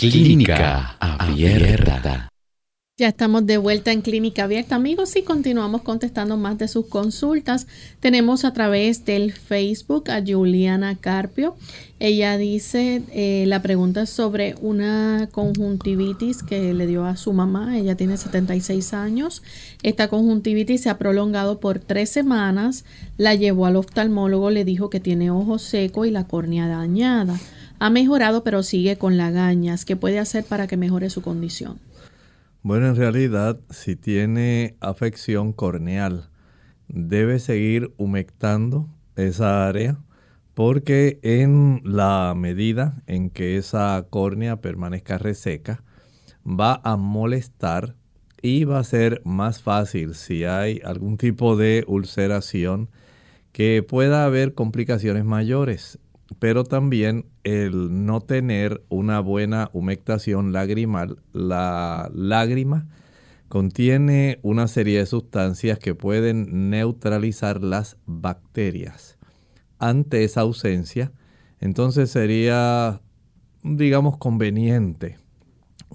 [0.00, 2.28] Clínica Abierta.
[2.96, 7.66] Ya estamos de vuelta en Clínica Abierta, amigos, y continuamos contestando más de sus consultas.
[7.98, 11.56] Tenemos a través del Facebook a Juliana Carpio.
[11.98, 17.76] Ella dice, eh, la pregunta es sobre una conjuntivitis que le dio a su mamá.
[17.76, 19.42] Ella tiene 76 años.
[19.82, 22.84] Esta conjuntivitis se ha prolongado por tres semanas.
[23.16, 27.36] La llevó al oftalmólogo, le dijo que tiene ojo seco y la córnea dañada.
[27.78, 29.84] Ha mejorado, pero sigue con lagañas.
[29.84, 31.78] ¿Qué puede hacer para que mejore su condición?
[32.62, 36.28] Bueno, en realidad, si tiene afección corneal,
[36.88, 39.98] debe seguir humectando esa área
[40.58, 45.84] porque en la medida en que esa córnea permanezca reseca,
[46.44, 47.94] va a molestar
[48.42, 52.90] y va a ser más fácil si hay algún tipo de ulceración
[53.52, 56.00] que pueda haber complicaciones mayores,
[56.38, 62.86] pero también el no tener una buena humectación lagrimal, la lágrima
[63.48, 69.16] contiene una serie de sustancias que pueden neutralizar las bacterias.
[69.78, 71.12] Ante esa ausencia,
[71.60, 73.00] entonces sería,
[73.62, 75.16] digamos, conveniente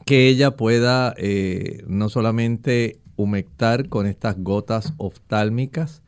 [0.06, 6.03] que ella pueda eh, no solamente humectar con estas gotas oftálmicas,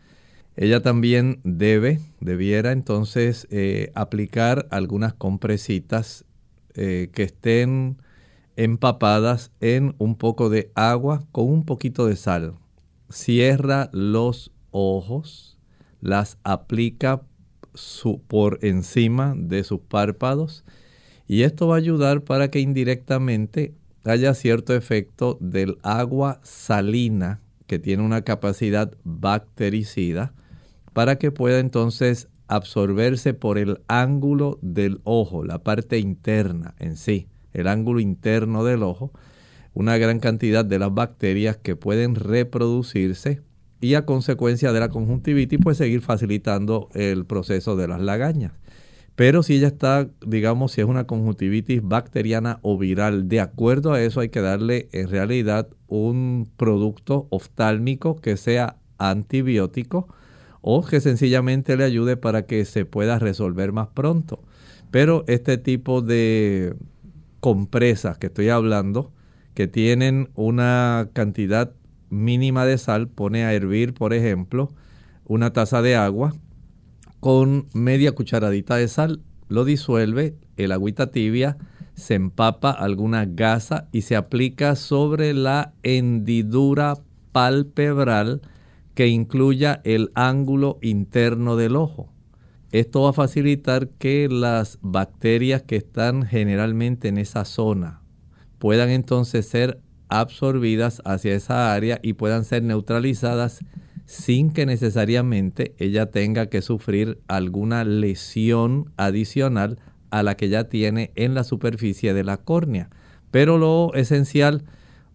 [0.57, 6.23] ella también debe, debiera entonces eh, aplicar algunas compresitas
[6.75, 7.97] eh, que estén
[8.55, 12.53] empapadas en un poco de agua con un poquito de sal.
[13.09, 15.57] Cierra los ojos,
[15.99, 17.21] las aplica
[18.27, 20.63] por encima de sus párpados
[21.27, 23.73] y esto va a ayudar para que indirectamente
[24.05, 30.33] haya cierto efecto del agua salina que tiene una capacidad bactericida
[30.95, 37.27] para que pueda entonces absorberse por el ángulo del ojo, la parte interna en sí,
[37.51, 39.11] el ángulo interno del ojo,
[39.73, 43.41] una gran cantidad de las bacterias que pueden reproducirse
[43.81, 48.53] y a consecuencia de la conjuntivitis pues seguir facilitando el proceso de las lagañas.
[49.15, 54.01] Pero si ella está, digamos, si es una conjuntivitis bacteriana o viral, de acuerdo a
[54.01, 60.07] eso hay que darle en realidad un producto oftálmico que sea antibiótico
[60.67, 64.41] o que sencillamente le ayude para que se pueda resolver más pronto.
[64.89, 66.75] Pero este tipo de
[67.39, 69.13] compresas que estoy hablando,
[69.53, 71.71] que tienen una cantidad
[72.09, 74.73] mínima de sal, pone a hervir, por ejemplo,
[75.25, 76.33] una taza de agua
[77.19, 81.57] con media cucharadita de sal, lo disuelve, el agüita tibia,
[81.93, 86.95] se empapa alguna gasa y se aplica sobre la hendidura
[87.31, 88.41] palpebral
[88.95, 92.11] que incluya el ángulo interno del ojo.
[92.71, 98.01] Esto va a facilitar que las bacterias que están generalmente en esa zona
[98.57, 99.79] puedan entonces ser
[100.09, 103.59] absorbidas hacia esa área y puedan ser neutralizadas
[104.05, 109.79] sin que necesariamente ella tenga que sufrir alguna lesión adicional
[110.09, 112.89] a la que ya tiene en la superficie de la córnea.
[113.31, 114.63] Pero lo esencial,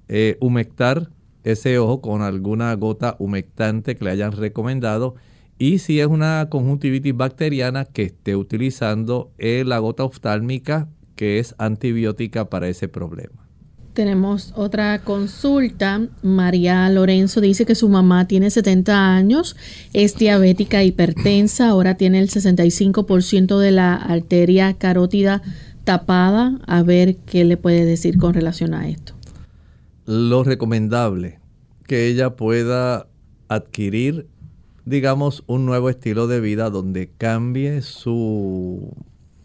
[0.09, 1.11] eh, humectar
[1.45, 5.15] ese ojo con alguna gota humectante que le hayan recomendado
[5.59, 11.55] y si es una conjuntivitis bacteriana que esté utilizando eh, la gota oftálmica que es
[11.59, 13.47] antibiótica para ese problema.
[13.93, 16.01] Tenemos otra consulta.
[16.23, 19.55] María Lorenzo dice que su mamá tiene 70 años,
[19.93, 25.43] es diabética hipertensa, ahora tiene el 65% de la arteria carótida
[25.85, 26.59] tapada.
[26.67, 29.20] A ver qué le puede decir con relación a esto.
[30.13, 31.39] Lo recomendable
[31.87, 33.07] que ella pueda
[33.47, 34.27] adquirir,
[34.85, 38.93] digamos, un nuevo estilo de vida donde cambie su,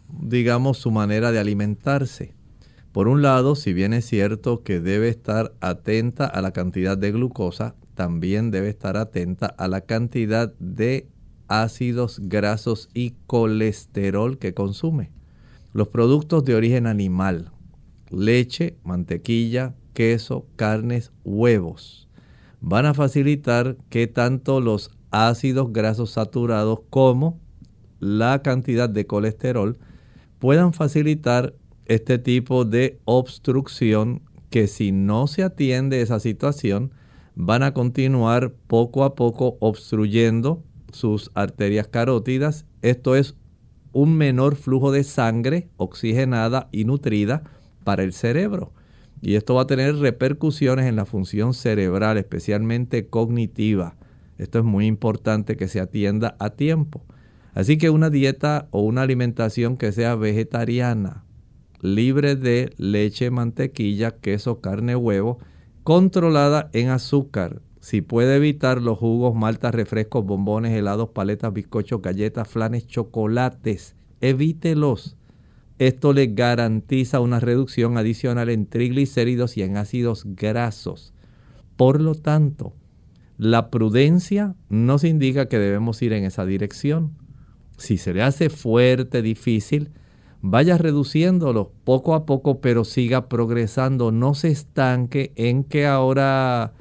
[0.10, 2.34] digamos, su manera de alimentarse
[2.96, 7.12] por un lado, si bien es cierto que debe estar atenta a la cantidad de
[7.12, 11.08] glucosa, también debe estar atenta a la cantidad de
[11.48, 15.12] ácidos grasos y colesterol que consume.
[15.74, 17.52] Los productos de origen animal,
[18.10, 22.08] leche, mantequilla, queso, carnes, huevos,
[22.62, 27.40] van a facilitar que tanto los ácidos grasos saturados como
[28.00, 29.80] la cantidad de colesterol
[30.38, 34.22] puedan facilitar este tipo de obstrucción
[34.52, 36.92] que si no se atiende esa situación,
[37.36, 42.66] van a continuar poco a poco obstruyendo sus arterias carótidas.
[42.82, 43.36] Esto es
[43.92, 47.44] un menor flujo de sangre oxigenada y nutrida
[47.84, 48.74] para el cerebro.
[49.26, 53.96] Y esto va a tener repercusiones en la función cerebral, especialmente cognitiva.
[54.38, 57.04] Esto es muy importante que se atienda a tiempo.
[57.56, 61.24] Así que una dieta o una alimentación que sea vegetariana,
[61.82, 65.40] libre de leche, mantequilla, queso, carne, huevo,
[65.82, 67.64] controlada en azúcar.
[67.80, 75.18] Si puede evitar los jugos, maltas, refrescos, bombones, helados, paletas, bizcochos, galletas, flanes, chocolates, evítelos.
[75.78, 81.14] Esto le garantiza una reducción adicional en triglicéridos y en ácidos grasos.
[81.76, 82.74] Por lo tanto,
[83.38, 87.12] la prudencia nos indica que debemos ir en esa dirección.
[87.78, 89.92] Si se le hace fuerte, difícil,
[90.42, 94.14] vaya reduciéndolo poco a poco, pero siga progresando.
[94.14, 96.72] No se estanque en que ahora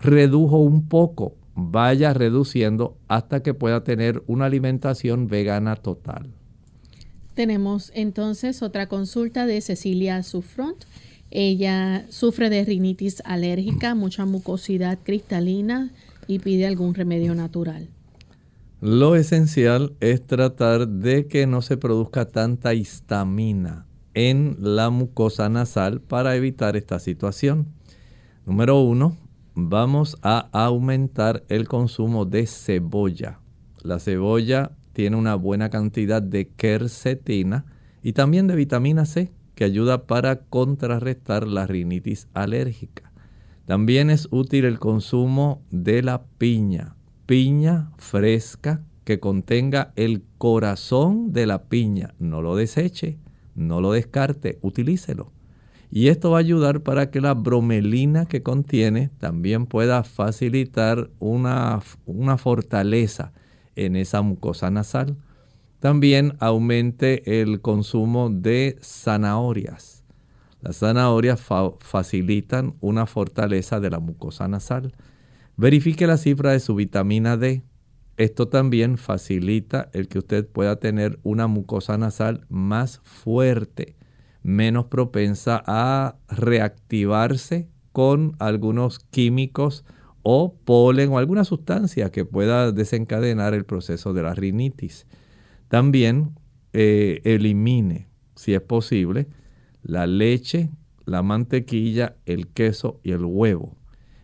[0.00, 1.36] redujo un poco.
[1.54, 6.39] Vaya reduciendo hasta que pueda tener una alimentación vegana total.
[7.40, 10.84] Tenemos entonces otra consulta de Cecilia Sufront.
[11.30, 15.90] Ella sufre de rinitis alérgica, mucha mucosidad cristalina
[16.26, 17.88] y pide algún remedio natural.
[18.82, 26.02] Lo esencial es tratar de que no se produzca tanta histamina en la mucosa nasal
[26.02, 27.68] para evitar esta situación.
[28.44, 29.16] Número uno,
[29.54, 33.40] vamos a aumentar el consumo de cebolla.
[33.82, 37.64] La cebolla tiene una buena cantidad de quercetina
[38.02, 43.10] y también de vitamina C que ayuda para contrarrestar la rinitis alérgica.
[43.64, 51.46] También es útil el consumo de la piña, piña fresca que contenga el corazón de
[51.46, 52.12] la piña.
[52.18, 53.16] No lo deseche,
[53.54, 55.32] no lo descarte, utilícelo.
[55.90, 61.80] Y esto va a ayudar para que la bromelina que contiene también pueda facilitar una,
[62.04, 63.32] una fortaleza
[63.86, 65.16] en esa mucosa nasal.
[65.78, 70.04] También aumente el consumo de zanahorias.
[70.60, 71.40] Las zanahorias
[71.80, 74.92] facilitan una fortaleza de la mucosa nasal.
[75.56, 77.62] Verifique la cifra de su vitamina D.
[78.18, 83.96] Esto también facilita el que usted pueda tener una mucosa nasal más fuerte,
[84.42, 89.86] menos propensa a reactivarse con algunos químicos
[90.22, 95.06] o polen o alguna sustancia que pueda desencadenar el proceso de la rinitis.
[95.68, 96.32] También
[96.72, 99.28] eh, elimine, si es posible,
[99.82, 100.70] la leche,
[101.04, 103.76] la mantequilla, el queso y el huevo.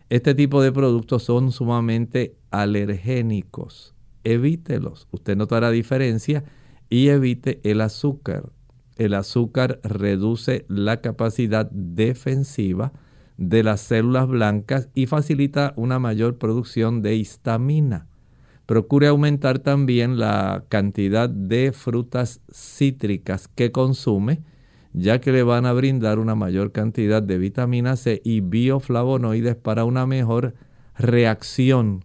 [0.09, 3.93] Este tipo de productos son sumamente alergénicos.
[4.23, 5.07] Evítelos.
[5.11, 6.43] Usted notará diferencia
[6.89, 8.51] y evite el azúcar.
[8.95, 12.93] El azúcar reduce la capacidad defensiva
[13.37, 18.07] de las células blancas y facilita una mayor producción de histamina.
[18.65, 24.41] Procure aumentar también la cantidad de frutas cítricas que consume,
[24.91, 29.85] ya que le van a brindar una mayor cantidad de vitamina C y bioflavonoides para
[29.85, 30.55] una mejor
[30.97, 32.03] reacción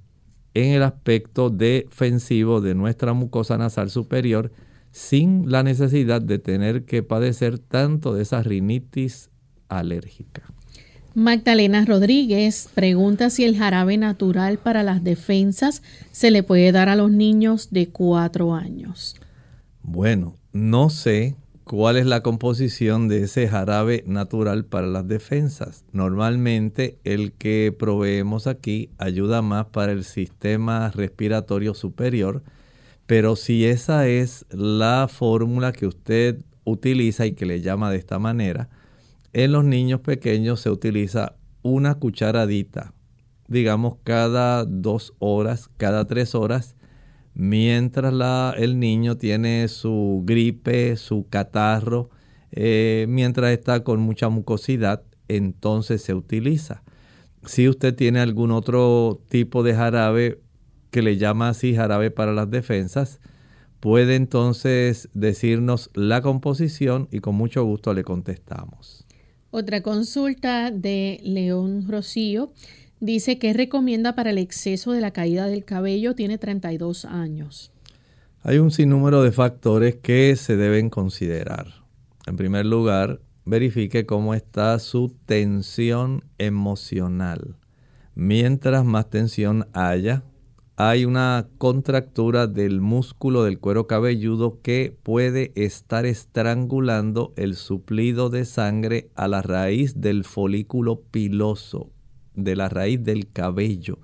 [0.54, 4.52] en el aspecto defensivo de nuestra mucosa nasal superior
[4.90, 9.30] sin la necesidad de tener que padecer tanto de esa rinitis
[9.68, 10.51] alérgica.
[11.14, 16.96] Magdalena Rodríguez pregunta si el jarabe natural para las defensas se le puede dar a
[16.96, 19.16] los niños de cuatro años.
[19.82, 25.84] Bueno, no sé cuál es la composición de ese jarabe natural para las defensas.
[25.92, 32.42] Normalmente el que proveemos aquí ayuda más para el sistema respiratorio superior,
[33.06, 38.18] pero si esa es la fórmula que usted utiliza y que le llama de esta
[38.18, 38.70] manera,
[39.32, 42.92] en los niños pequeños se utiliza una cucharadita,
[43.48, 46.76] digamos cada dos horas, cada tres horas,
[47.34, 52.10] mientras la, el niño tiene su gripe, su catarro,
[52.50, 56.82] eh, mientras está con mucha mucosidad, entonces se utiliza.
[57.46, 60.40] Si usted tiene algún otro tipo de jarabe
[60.90, 63.20] que le llama así jarabe para las defensas,
[63.80, 69.01] puede entonces decirnos la composición y con mucho gusto le contestamos.
[69.54, 72.54] Otra consulta de León Rocío
[73.00, 76.14] dice que recomienda para el exceso de la caída del cabello.
[76.14, 77.70] Tiene 32 años.
[78.42, 81.66] Hay un sinnúmero de factores que se deben considerar.
[82.26, 87.56] En primer lugar, verifique cómo está su tensión emocional.
[88.14, 90.22] Mientras más tensión haya,
[90.88, 98.44] hay una contractura del músculo del cuero cabelludo que puede estar estrangulando el suplido de
[98.44, 101.92] sangre a la raíz del folículo piloso,
[102.34, 104.00] de la raíz del cabello.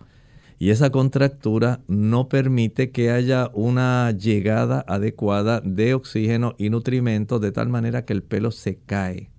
[0.60, 7.50] Y esa contractura no permite que haya una llegada adecuada de oxígeno y nutrimentos de
[7.50, 9.30] tal manera que el pelo se cae.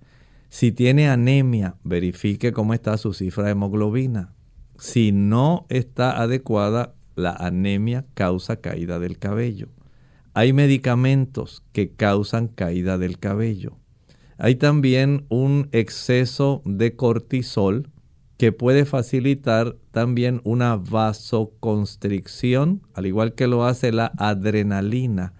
[0.50, 4.34] Si tiene anemia, verifique cómo está su cifra de hemoglobina.
[4.78, 9.68] Si no está adecuada, la anemia causa caída del cabello.
[10.34, 13.78] Hay medicamentos que causan caída del cabello.
[14.38, 17.90] Hay también un exceso de cortisol
[18.38, 25.34] que puede facilitar también una vasoconstricción, al igual que lo hace la adrenalina,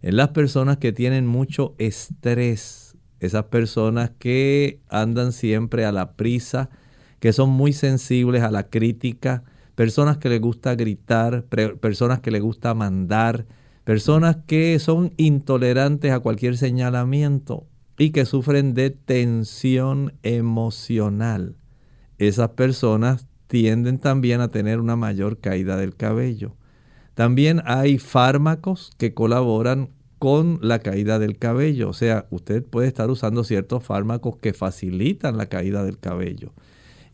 [0.00, 6.70] en las personas que tienen mucho estrés, esas personas que andan siempre a la prisa,
[7.20, 9.44] que son muy sensibles a la crítica,
[9.78, 13.46] personas que les gusta gritar, personas que les gusta mandar,
[13.84, 17.64] personas que son intolerantes a cualquier señalamiento
[17.96, 21.54] y que sufren de tensión emocional.
[22.18, 26.56] Esas personas tienden también a tener una mayor caída del cabello.
[27.14, 31.88] También hay fármacos que colaboran con la caída del cabello.
[31.88, 36.52] O sea, usted puede estar usando ciertos fármacos que facilitan la caída del cabello.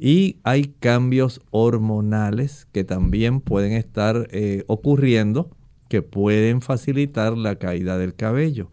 [0.06, 5.56] Y hay cambios hormonales que también pueden estar eh, ocurriendo
[5.88, 8.70] que pueden facilitar la caída del cabello.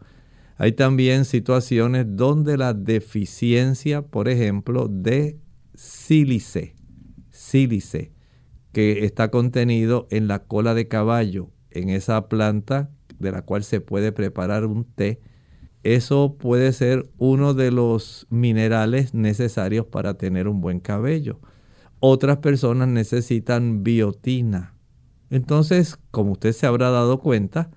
[0.57, 5.39] Hay también situaciones donde la deficiencia, por ejemplo, de
[5.73, 6.75] sílice,
[7.29, 8.11] sílice,
[8.73, 13.79] que está contenido en la cola de caballo, en esa planta de la cual se
[13.79, 15.21] puede preparar un té,
[15.83, 21.39] eso puede ser uno de los minerales necesarios para tener un buen cabello.
[21.99, 24.75] Otras personas necesitan biotina.
[25.29, 27.71] Entonces, como usted se habrá dado cuenta,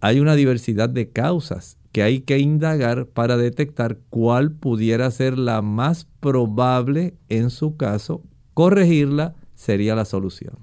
[0.00, 5.62] hay una diversidad de causas que hay que indagar para detectar cuál pudiera ser la
[5.62, 8.22] más probable en su caso.
[8.54, 10.58] Corregirla sería la solución.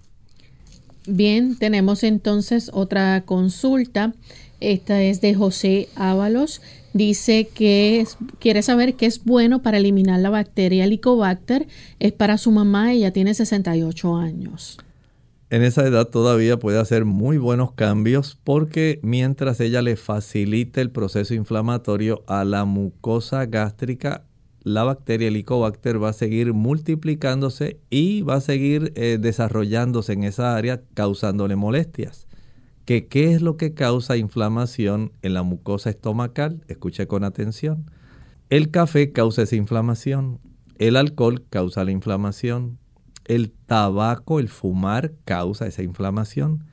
[1.07, 4.13] Bien, tenemos entonces otra consulta.
[4.59, 6.61] Esta es de José Ábalos.
[6.93, 8.05] Dice que
[8.39, 11.67] quiere saber qué es bueno para eliminar la bacteria Helicobacter.
[11.99, 14.77] Es para su mamá, ella tiene 68 años.
[15.49, 20.89] En esa edad todavía puede hacer muy buenos cambios porque mientras ella le facilite el
[20.89, 24.23] proceso inflamatorio a la mucosa gástrica,
[24.63, 30.55] la bacteria Helicobacter va a seguir multiplicándose y va a seguir eh, desarrollándose en esa
[30.55, 32.24] área causándole molestias.
[32.85, 36.63] ¿Qué es lo que causa inflamación en la mucosa estomacal?
[36.67, 37.89] Escuche con atención.
[38.51, 40.39] El café causa esa inflamación.
[40.77, 42.77] El alcohol causa la inflamación.
[43.25, 46.63] El tabaco, el fumar causa esa inflamación.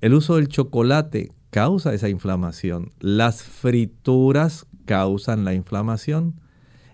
[0.00, 2.90] El uso del chocolate causa esa inflamación.
[2.98, 6.34] Las frituras causan la inflamación.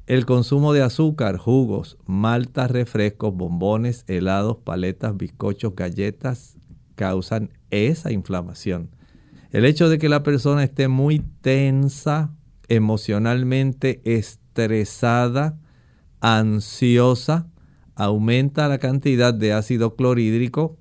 [0.06, 6.59] El consumo de azúcar, jugos, maltas, refrescos, bombones, helados, paletas, bizcochos, galletas
[7.00, 8.90] causan esa inflamación.
[9.52, 12.34] El hecho de que la persona esté muy tensa,
[12.68, 15.58] emocionalmente estresada,
[16.20, 17.48] ansiosa,
[17.94, 20.76] aumenta la cantidad de ácido clorhídrico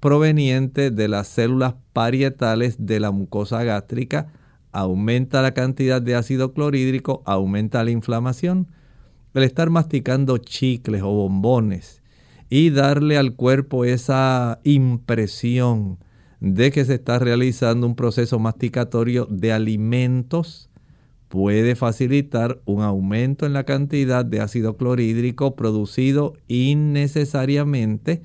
[0.00, 4.28] proveniente de las células parietales de la mucosa gástrica
[4.70, 8.66] aumenta la cantidad de ácido clorhídrico, aumenta la inflamación.
[9.32, 12.03] El estar masticando chicles o bombones
[12.50, 15.98] y darle al cuerpo esa impresión
[16.40, 20.68] de que se está realizando un proceso masticatorio de alimentos
[21.28, 28.22] puede facilitar un aumento en la cantidad de ácido clorhídrico producido innecesariamente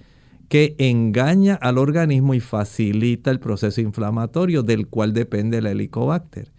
[0.50, 6.52] que engaña al organismo y facilita el proceso inflamatorio del cual depende la helicobacter.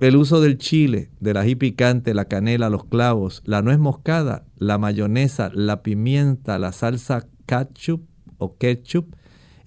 [0.00, 4.78] El uso del chile, del ají picante, la canela, los clavos, la nuez moscada, la
[4.78, 8.06] mayonesa, la pimienta, la salsa ketchup
[8.38, 9.14] o ketchup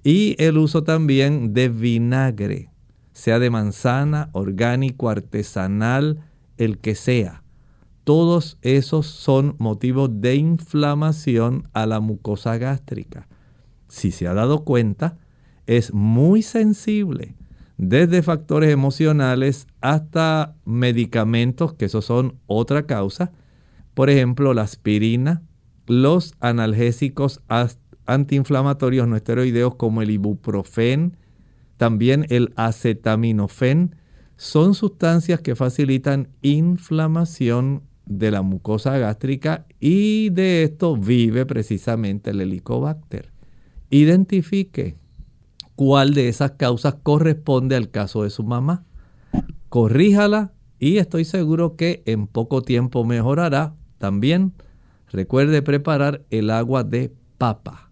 [0.03, 2.69] y el uso también de vinagre,
[3.11, 6.23] sea de manzana, orgánico, artesanal,
[6.57, 7.43] el que sea.
[8.03, 13.27] Todos esos son motivos de inflamación a la mucosa gástrica
[13.91, 15.17] si se ha dado cuenta,
[15.67, 17.35] es muy sensible,
[17.81, 23.31] desde factores emocionales hasta medicamentos, que esos son otra causa.
[23.95, 25.41] Por ejemplo, la aspirina,
[25.87, 27.41] los analgésicos
[28.05, 31.17] antiinflamatorios no esteroideos como el ibuprofen,
[31.77, 33.95] también el acetaminofén,
[34.37, 42.41] son sustancias que facilitan inflamación de la mucosa gástrica y de esto vive precisamente el
[42.41, 43.31] helicobacter
[43.91, 44.95] identifique
[45.81, 48.83] cuál de esas causas corresponde al caso de su mamá.
[49.67, 53.73] Corríjala y estoy seguro que en poco tiempo mejorará.
[53.97, 54.53] También
[55.11, 57.89] recuerde preparar el agua de papa.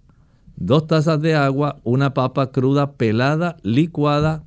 [0.56, 4.44] Dos tazas de agua, una papa cruda pelada, licuada,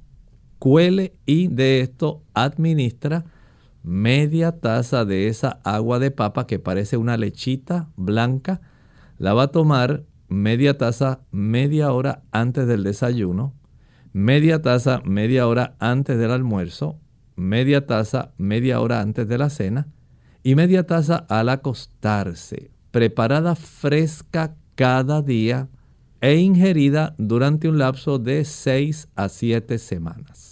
[0.61, 3.25] cuele y de esto administra
[3.83, 8.61] media taza de esa agua de papa que parece una lechita blanca.
[9.19, 13.55] La va a tomar media taza media hora antes del desayuno,
[14.13, 16.99] media taza media hora antes del almuerzo,
[17.37, 19.89] media taza media hora antes de la cena
[20.43, 25.69] y media taza al acostarse, preparada fresca cada día
[26.21, 30.52] e ingerida durante un lapso de 6 a 7 semanas.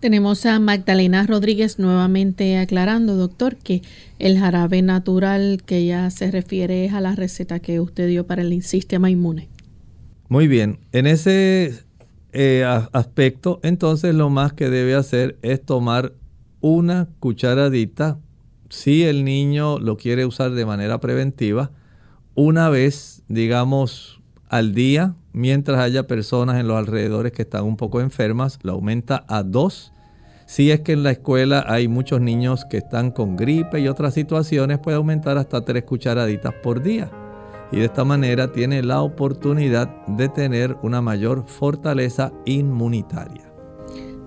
[0.00, 3.82] Tenemos a Magdalena Rodríguez nuevamente aclarando, doctor, que
[4.20, 8.42] el jarabe natural que ya se refiere es a la receta que usted dio para
[8.42, 9.48] el sistema inmune.
[10.28, 11.74] Muy bien, en ese
[12.32, 16.12] eh, aspecto, entonces lo más que debe hacer es tomar
[16.60, 18.20] una cucharadita,
[18.68, 21.72] si el niño lo quiere usar de manera preventiva,
[22.36, 28.00] una vez, digamos, al día, mientras haya personas en los alrededores que están un poco
[28.00, 29.92] enfermas, lo aumenta a dos.
[30.46, 34.14] Si es que en la escuela hay muchos niños que están con gripe y otras
[34.14, 37.08] situaciones, puede aumentar hasta 3 cucharaditas por día.
[37.70, 43.48] Y de esta manera tiene la oportunidad de tener una mayor fortaleza inmunitaria.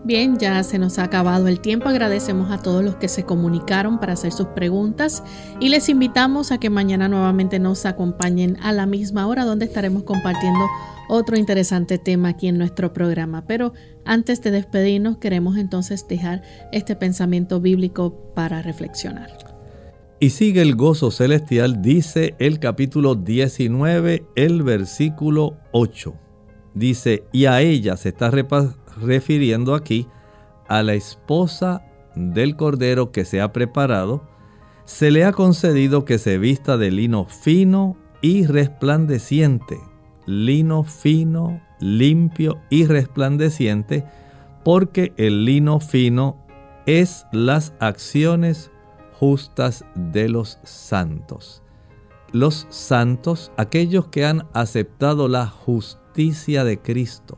[0.04, 1.88] Bien, ya se nos ha acabado el tiempo.
[1.88, 5.24] Agradecemos a todos los que se comunicaron para hacer sus preguntas
[5.60, 10.02] y les invitamos a que mañana nuevamente nos acompañen a la misma hora donde estaremos
[10.04, 10.66] compartiendo
[11.12, 13.46] otro interesante tema aquí en nuestro programa.
[13.46, 13.74] Pero
[14.06, 16.42] antes de despedirnos queremos entonces dejar
[16.72, 19.30] este pensamiento bíblico para reflexionar.
[20.22, 26.14] Y sigue el gozo celestial, dice el capítulo 19, el versículo 8.
[26.76, 28.32] Dice, y a ella se está
[29.02, 30.08] refiriendo aquí
[30.70, 31.84] a la esposa
[32.16, 34.30] del Cordero que se ha preparado,
[34.86, 39.80] se le ha concedido que se vista de lino fino y resplandeciente,
[40.32, 44.06] lino fino, limpio y resplandeciente,
[44.64, 46.46] porque el lino fino
[46.86, 48.72] es las acciones
[49.14, 51.62] justas de los santos.
[52.32, 57.38] Los santos, aquellos que han aceptado la justicia de Cristo,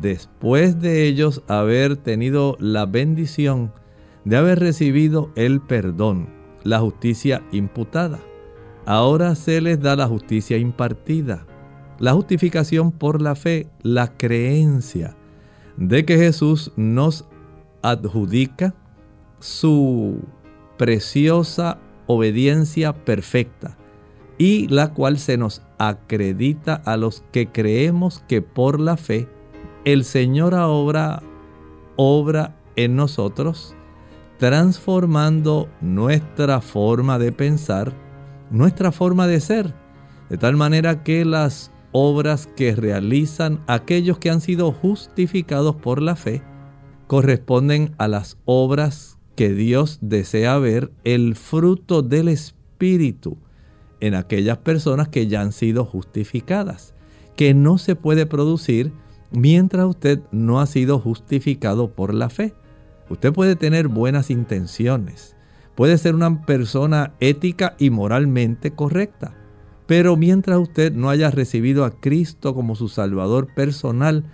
[0.00, 3.72] después de ellos haber tenido la bendición
[4.24, 6.28] de haber recibido el perdón,
[6.64, 8.18] la justicia imputada.
[8.84, 11.46] Ahora se les da la justicia impartida,
[11.98, 15.16] la justificación por la fe, la creencia
[15.76, 17.26] de que Jesús nos
[17.82, 18.74] adjudica
[19.40, 20.20] su
[20.76, 23.76] preciosa obediencia perfecta
[24.38, 29.28] y la cual se nos acredita a los que creemos que por la fe
[29.84, 31.22] el Señor obra,
[31.96, 33.74] obra en nosotros,
[34.38, 37.92] transformando nuestra forma de pensar,
[38.50, 39.74] nuestra forma de ser,
[40.28, 46.14] de tal manera que las obras que realizan aquellos que han sido justificados por la
[46.14, 46.42] fe
[47.06, 53.38] corresponden a las obras que Dios desea ver el fruto del Espíritu
[54.00, 56.92] en aquellas personas que ya han sido justificadas,
[57.34, 58.92] que no se puede producir
[59.30, 62.52] mientras usted no ha sido justificado por la fe.
[63.08, 65.34] Usted puede tener buenas intenciones,
[65.74, 69.34] puede ser una persona ética y moralmente correcta,
[69.86, 74.24] pero mientras usted no haya recibido a Cristo como su Salvador personal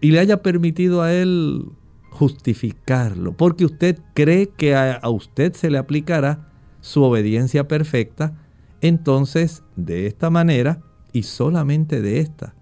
[0.00, 1.66] y le haya permitido a Él
[2.10, 6.48] justificarlo, porque usted cree que a, usted se le aplicará
[6.80, 8.34] su obediencia perfecta,
[8.80, 10.82] entonces de esta manera
[11.12, 12.54] y solamente de esta,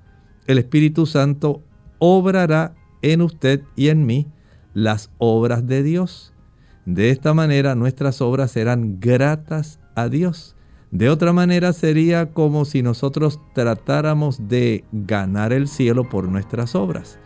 [0.46, 1.62] el Espíritu Santo
[1.98, 4.26] obrará en usted y en mí
[4.74, 6.32] las obras de Dios.
[6.86, 10.56] De esta manera nuestras obras serán gratas a Dios.
[10.90, 17.18] De otra manera sería como si nosotros tratáramos de ganar el cielo por nuestras obras.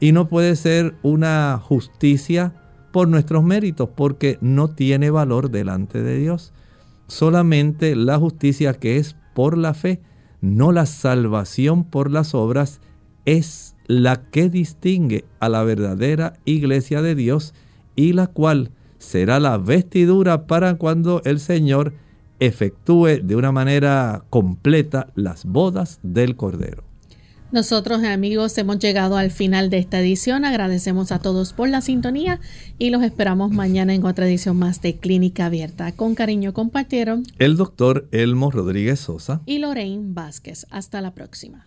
[0.00, 2.54] Y no puede ser una justicia
[2.92, 6.52] por nuestros méritos porque no tiene valor delante de Dios.
[7.08, 10.00] Solamente la justicia que es por la fe,
[10.42, 12.80] no la salvación por las obras,
[13.24, 17.54] es la que distingue a la verdadera iglesia de Dios
[17.94, 21.94] y la cual será la vestidura para cuando el Señor
[22.40, 26.84] efectúe de una manera completa las bodas del Cordero.
[27.52, 30.44] Nosotros amigos hemos llegado al final de esta edición.
[30.44, 32.40] Agradecemos a todos por la sintonía
[32.78, 35.92] y los esperamos mañana en otra edición más de Clínica Abierta.
[35.92, 40.66] Con cariño compartieron el doctor Elmo Rodríguez Sosa y Lorraine Vázquez.
[40.70, 41.66] Hasta la próxima.